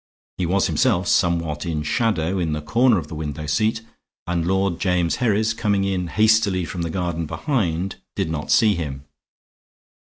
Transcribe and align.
He 0.39 0.47
was 0.47 0.65
himself 0.65 1.07
somewhat 1.07 1.63
in 1.63 1.83
shadow 1.83 2.39
in 2.39 2.53
the 2.53 2.61
corner 2.63 2.97
of 2.97 3.05
the 3.07 3.13
window 3.13 3.45
seat; 3.45 3.81
and 4.25 4.47
Lord 4.47 4.79
James 4.79 5.17
Herries, 5.17 5.53
coming 5.55 5.83
in 5.83 6.07
hastily 6.07 6.65
from 6.65 6.81
the 6.81 6.89
garden 6.89 7.27
behind, 7.27 7.97
did 8.15 8.31
not 8.31 8.49
see 8.49 8.73
him. 8.73 9.05